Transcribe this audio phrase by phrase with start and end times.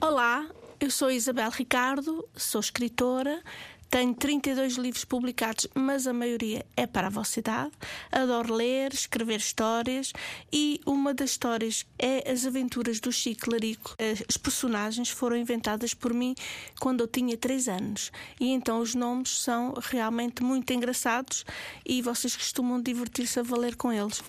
[0.00, 0.46] Olá,
[0.78, 3.42] eu sou Isabel Ricardo, sou escritora,
[3.88, 7.72] tenho 32 livros publicados, mas a maioria é para a vossa idade.
[8.10, 10.12] Adoro ler, escrever histórias
[10.52, 13.96] e uma das histórias é As Aventuras do Chico Larico.
[14.28, 16.34] As personagens foram inventadas por mim
[16.80, 21.44] quando eu tinha 3 anos e então os nomes são realmente muito engraçados
[21.84, 24.22] e vocês costumam divertir-se a valer com eles.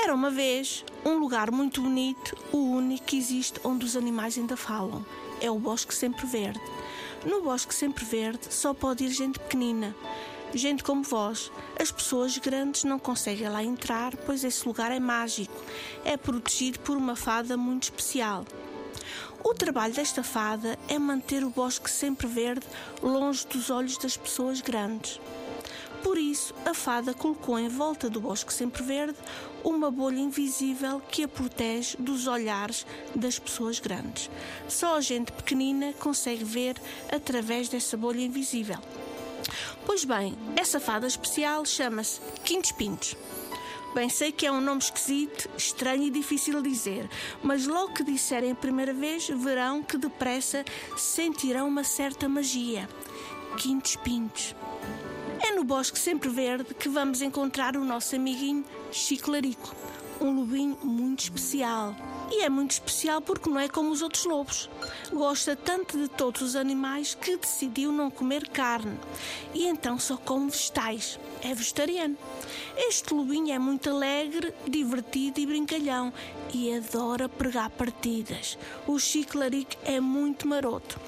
[0.00, 4.56] Era uma vez um lugar muito bonito, o único que existe onde os animais ainda
[4.56, 5.04] falam.
[5.40, 6.60] É o Bosque Sempre Verde.
[7.24, 9.94] No Bosque Sempre Verde só pode ir gente pequenina,
[10.52, 11.52] gente como vós.
[11.80, 15.54] As pessoas grandes não conseguem lá entrar, pois esse lugar é mágico.
[16.04, 18.44] É protegido por uma fada muito especial.
[19.44, 22.66] O trabalho desta fada é manter o bosque sempre verde
[23.00, 25.20] longe dos olhos das pessoas grandes.
[26.02, 29.18] Por isso, a fada colocou em volta do bosque sempre verde
[29.62, 34.28] uma bolha invisível que a protege dos olhares das pessoas grandes.
[34.68, 36.76] Só a gente pequenina consegue ver
[37.10, 38.78] através dessa bolha invisível.
[39.86, 43.16] Pois bem, essa fada especial chama-se Quintos Pintos.
[43.94, 47.08] Bem, sei que é um nome esquisito, estranho e difícil de dizer,
[47.42, 50.64] mas logo que disserem a primeira vez, verão que depressa
[50.96, 52.88] sentirão uma certa magia.
[53.58, 54.54] Quintos Pintos.
[55.44, 59.74] É no Bosque Sempre Verde que vamos encontrar o nosso amiguinho Chiclarico,
[60.20, 61.96] um lobinho muito especial.
[62.30, 64.70] E é muito especial porque não é como os outros lobos.
[65.12, 68.96] Gosta tanto de todos os animais que decidiu não comer carne
[69.52, 71.18] e então só come vegetais.
[71.42, 72.16] É vegetariano.
[72.76, 76.12] Este lobinho é muito alegre, divertido e brincalhão
[76.54, 78.56] e adora pregar partidas.
[78.86, 81.00] O Chiclarico é muito maroto.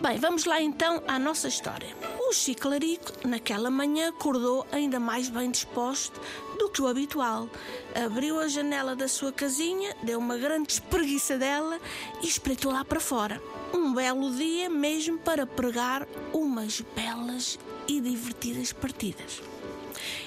[0.00, 1.94] Bem, vamos lá então à nossa história.
[2.32, 6.18] O Chiclarico, naquela manhã, acordou ainda mais bem disposto
[6.58, 7.46] do que o habitual.
[7.94, 11.78] Abriu a janela da sua casinha, deu uma grande espreguiça dela
[12.22, 13.38] e espreitou lá para fora.
[13.74, 19.42] Um belo dia mesmo para pregar umas belas e divertidas partidas.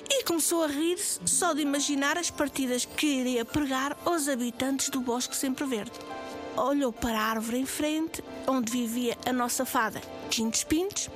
[0.07, 5.01] E começou a rir-se só de imaginar as partidas que iria pregar aos habitantes do
[5.01, 5.93] Bosque Sempre Verde
[6.61, 11.09] olhou para a árvore em frente, onde vivia a nossa fada, Quintos Pintos,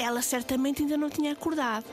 [0.00, 1.84] ela certamente ainda não tinha acordado.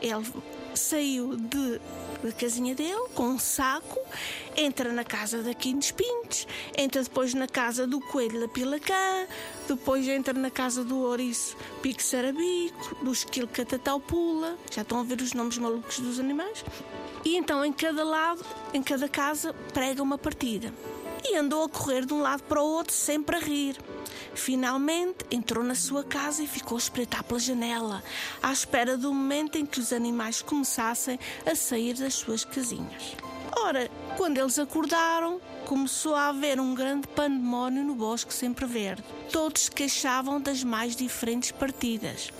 [0.00, 0.26] Ele
[0.74, 1.80] saiu de,
[2.22, 3.98] da casinha dele com um saco,
[4.56, 6.46] entra na casa da Quintos Pintos,
[6.76, 9.26] entra depois na casa do Coelho da Pilacã,
[9.68, 15.04] depois entra na casa do Ouriço Pique Sarabico, do Esquilo Catatau Pula, já estão a
[15.04, 16.64] ver os nomes malucos dos animais?
[17.24, 20.72] E então em cada lado, em cada casa, prega uma partida
[21.24, 23.76] e andou a correr de um lado para o outro, sempre a rir.
[24.34, 28.02] Finalmente entrou na sua casa e ficou a espreitar pela janela,
[28.42, 33.14] à espera do momento em que os animais começassem a sair das suas casinhas.
[33.56, 39.04] Ora, quando eles acordaram, começou a haver um grande pandemónio no bosque sempre verde.
[39.30, 42.30] Todos se queixavam das mais diferentes partidas.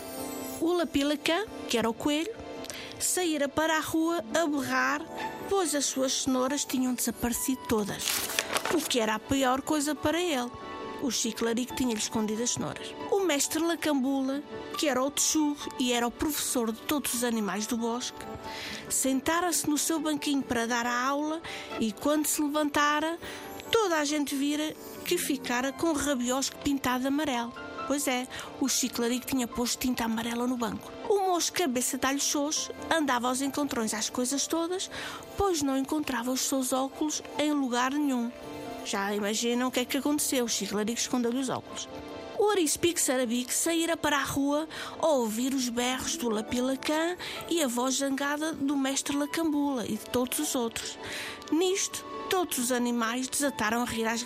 [0.61, 2.33] O Lapilacã, que era o coelho,
[2.99, 5.03] saíra para a rua a berrar,
[5.49, 8.05] pois as suas cenouras tinham desaparecido todas
[8.75, 10.51] o que era a pior coisa para ele.
[11.03, 12.95] O Chiclarico tinha-lhe escondido as cenouras.
[13.11, 14.41] O mestre Lacambula,
[14.79, 18.25] que era o texugo e era o professor de todos os animais do bosque,
[18.89, 21.43] sentara-se no seu banquinho para dar a aula
[21.81, 23.19] e, quando se levantara,
[23.73, 24.73] toda a gente vira
[25.05, 27.53] que ficara com o rabiosco pintado amarelo.
[27.89, 28.29] Pois é,
[28.61, 30.89] o Chiclarico tinha posto tinta amarela no banco.
[31.09, 34.89] O moço cabeça de alho xoxo andava aos encontrões às coisas todas,
[35.37, 38.31] pois não encontrava os seus óculos em lugar nenhum.
[38.85, 40.47] Já imaginam o que é que aconteceu?
[40.49, 41.89] Chico Larico escondeu-lhe os óculos.
[42.39, 47.17] O Arispique Sarabique saíra para a rua a ouvir os berros do Lapilacã
[47.49, 50.99] e a voz zangada do mestre Lacambula e de todos os outros.
[51.53, 54.25] Nisto, todos os animais desataram a rir às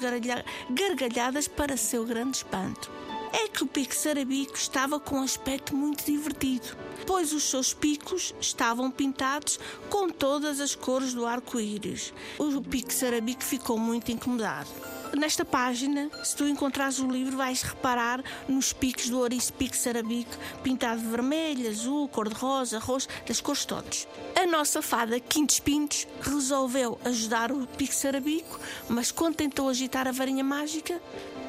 [0.71, 2.91] gargalhadas para seu grande espanto
[3.33, 6.77] é que o pico sarabico estava com um aspecto muito divertido,
[7.07, 9.59] pois os seus picos estavam pintados
[9.89, 12.13] com todas as cores do arco-íris.
[12.39, 14.69] O pico sarabico ficou muito incomodado.
[15.17, 20.37] Nesta página, se tu encontrares o livro, vais reparar nos picos do ouriço pico sarabico,
[20.63, 24.07] pintado de vermelho, azul, cor-de-rosa, roxo, das cores todas.
[24.39, 28.61] A nossa fada Quintos Pintos resolveu ajudar o pico sarabico,
[28.91, 31.01] mas quando tentou agitar a varinha mágica,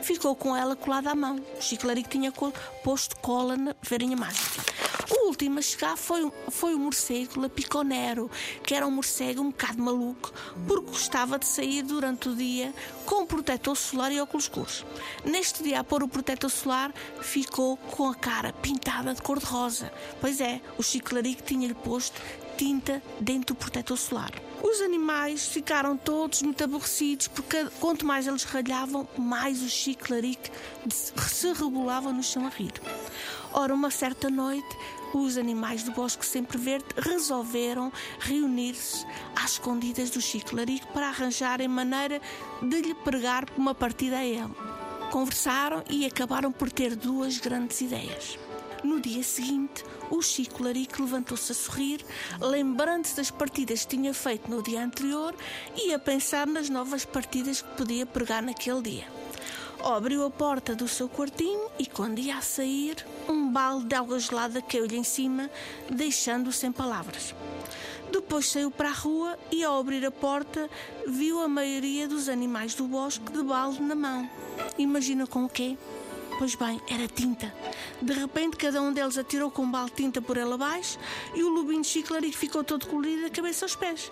[0.02, 1.36] ficou com ela colada à mão.
[1.60, 2.31] O Chiclarico tinha
[2.86, 4.76] posto cola na varinha mágica.
[5.09, 8.30] O último a chegar foi, foi o morcego Lapiconero,
[8.63, 10.33] que era um morcego um bocado maluco,
[10.68, 12.74] porque gostava de sair durante o dia
[13.06, 14.86] com protetor solar e óculos escuros.
[15.24, 19.92] Neste dia, a pôr o protetor solar, ficou com a cara pintada de cor-de-rosa.
[20.19, 22.21] Pois é, o Chiclarico tinha-lhe posto
[22.57, 24.31] tinta dentro do protetor solar.
[24.62, 30.51] Os animais ficaram todos muito aborrecidos porque quanto mais eles ralhavam, mais o chiclarique
[30.89, 32.74] se rebolava no chão a rir.
[33.54, 34.68] Ora, uma certa noite,
[35.13, 39.06] os animais do Bosque Sempre Verde resolveram reunir-se
[39.36, 42.21] às escondidas do chiclarique para arranjarem maneira
[42.62, 44.53] de lhe pregar uma partida a ele.
[45.12, 48.38] Conversaram e acabaram por ter duas grandes ideias.
[48.83, 52.06] No dia seguinte, o Chico Larico levantou-se a sorrir,
[52.39, 55.35] lembrando-se das partidas que tinha feito no dia anterior
[55.75, 59.07] e a pensar nas novas partidas que podia pregar naquele dia.
[59.83, 64.19] Abriu a porta do seu quartinho e, quando ia a sair, um balde de água
[64.19, 65.50] gelada caiu-lhe em cima,
[65.89, 67.33] deixando-o sem palavras.
[68.12, 70.69] Depois saiu para a rua e, ao abrir a porta,
[71.07, 74.29] viu a maioria dos animais do bosque de balde na mão.
[74.77, 75.77] Imagina com o quê?
[76.38, 77.51] Pois bem, era tinta.
[78.00, 81.00] De repente, cada um deles atirou com um balde de tinta por ela abaixo
[81.34, 84.12] e o lubinho de chiclarico ficou todo colorido da cabeça aos pés.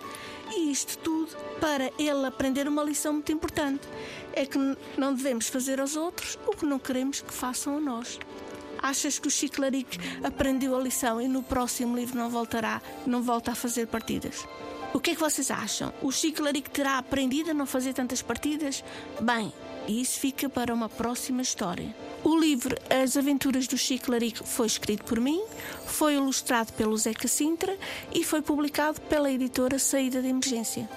[0.50, 3.86] E isto tudo para ele aprender uma lição muito importante:
[4.32, 4.58] é que
[4.98, 8.18] não devemos fazer aos outros o que não queremos que façam a nós.
[8.78, 9.92] Achas que o Chiclarico
[10.22, 14.46] aprendeu a lição e no próximo livro não voltará, não volta a fazer partidas?
[14.94, 15.92] O que é que vocês acham?
[16.02, 18.82] O Chiclarico terá aprendido a não fazer tantas partidas?
[19.20, 19.52] Bem,
[19.86, 21.94] isso fica para uma próxima história.
[22.24, 25.42] O livro As Aventuras do Chico Larico foi escrito por mim,
[25.86, 27.76] foi ilustrado pelo Zeca Sintra
[28.12, 30.88] e foi publicado pela editora Saída de Emergência.